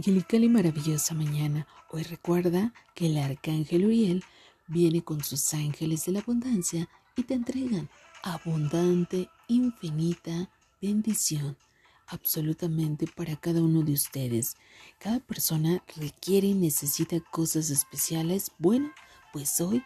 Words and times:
angelical 0.00 0.42
y 0.42 0.48
maravillosa 0.48 1.14
mañana. 1.14 1.66
Hoy 1.90 2.04
recuerda 2.04 2.72
que 2.94 3.08
el 3.08 3.18
arcángel 3.18 3.84
Uriel 3.84 4.24
viene 4.66 5.04
con 5.04 5.22
sus 5.22 5.52
ángeles 5.52 6.06
de 6.06 6.12
la 6.12 6.20
abundancia 6.20 6.88
y 7.16 7.24
te 7.24 7.34
entregan 7.34 7.90
abundante, 8.22 9.28
infinita 9.46 10.48
bendición 10.80 11.58
absolutamente 12.06 13.06
para 13.14 13.36
cada 13.36 13.60
uno 13.60 13.82
de 13.82 13.92
ustedes. 13.92 14.56
Cada 14.98 15.20
persona 15.20 15.84
requiere 15.98 16.46
y 16.46 16.54
necesita 16.54 17.20
cosas 17.20 17.68
especiales. 17.68 18.52
Bueno, 18.56 18.90
pues 19.34 19.60
hoy 19.60 19.82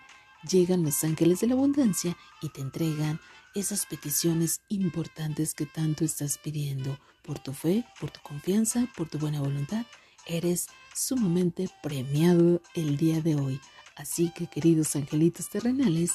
llegan 0.48 0.84
los 0.84 1.02
ángeles 1.02 1.40
de 1.40 1.48
la 1.48 1.54
abundancia 1.54 2.16
y 2.40 2.50
te 2.50 2.60
entregan 2.60 3.18
esas 3.56 3.84
peticiones 3.86 4.60
importantes 4.68 5.54
que 5.54 5.66
tanto 5.66 6.04
estás 6.04 6.38
pidiendo. 6.38 7.00
Por 7.24 7.40
tu 7.40 7.52
fe, 7.52 7.84
por 7.98 8.12
tu 8.12 8.20
confianza, 8.20 8.86
por 8.96 9.08
tu 9.08 9.18
buena 9.18 9.40
voluntad, 9.40 9.84
eres 10.26 10.66
sumamente 10.94 11.68
premiado 11.82 12.62
el 12.74 12.96
día 12.96 13.20
de 13.20 13.36
hoy. 13.36 13.60
Así 13.96 14.32
que, 14.34 14.46
queridos 14.46 14.96
angelitos 14.96 15.48
terrenales, 15.48 16.12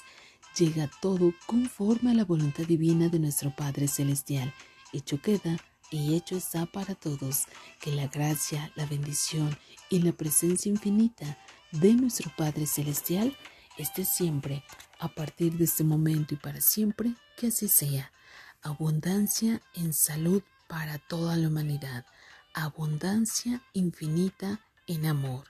llega 0.58 0.90
todo 1.02 1.34
conforme 1.46 2.12
a 2.12 2.14
la 2.14 2.26
voluntad 2.26 2.66
divina 2.66 3.10
de 3.10 3.20
nuestro 3.20 3.56
Padre 3.56 3.88
Celestial. 3.88 4.54
Hecho 4.92 5.22
queda 5.22 5.58
y 5.92 6.16
hecho 6.16 6.36
está 6.36 6.66
para 6.66 6.96
todos 6.96 7.46
que 7.80 7.92
la 7.92 8.08
gracia, 8.08 8.72
la 8.76 8.86
bendición 8.86 9.58
y 9.90 10.00
la 10.00 10.12
presencia 10.12 10.70
infinita 10.70 11.38
de 11.72 11.94
nuestro 11.94 12.32
Padre 12.36 12.66
Celestial 12.66 13.36
esté 13.78 14.06
siempre, 14.06 14.64
a 15.00 15.08
partir 15.08 15.54
de 15.58 15.64
este 15.64 15.84
momento 15.84 16.34
y 16.34 16.38
para 16.38 16.62
siempre, 16.62 17.14
que 17.38 17.48
así 17.48 17.68
sea. 17.68 18.12
Abundancia 18.62 19.62
en 19.74 19.94
salud 19.94 20.44
para 20.68 20.98
toda 20.98 21.38
la 21.38 21.48
humanidad. 21.48 22.06
Abundancia 22.54 23.62
infinita 23.74 24.60
en 24.88 25.06
amor. 25.06 25.46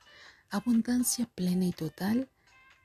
Abundancia 0.49 1.29
plena 1.33 1.65
y 1.65 1.71
total 1.71 2.29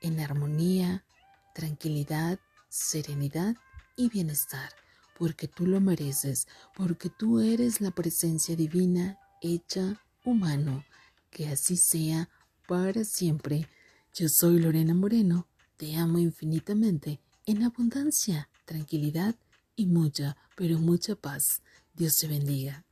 en 0.01 0.21
armonía, 0.21 1.05
tranquilidad, 1.53 2.39
serenidad 2.69 3.57
y 3.97 4.09
bienestar. 4.09 4.71
Porque 5.19 5.49
tú 5.49 5.67
lo 5.67 5.81
mereces, 5.81 6.47
porque 6.77 7.11
tú 7.11 7.41
eres 7.41 7.81
la 7.81 7.91
presencia 7.91 8.55
divina 8.55 9.19
hecha 9.43 10.01
humano. 10.25 10.85
Que 11.31 11.49
así 11.49 11.77
sea 11.77 12.29
para 12.69 13.03
siempre. 13.03 13.69
Yo 14.15 14.29
soy 14.29 14.61
Lorena 14.61 14.95
Moreno, 14.95 15.49
te 15.77 15.97
amo 15.97 16.21
infinitamente, 16.21 17.21
en 17.47 17.65
abundancia, 17.65 18.49
tranquilidad 18.65 19.35
y 19.75 19.87
mucha, 19.87 20.37
pero 20.55 20.79
mucha 20.79 21.17
paz. 21.17 21.63
Dios 21.95 22.17
te 22.17 22.29
bendiga. 22.29 22.85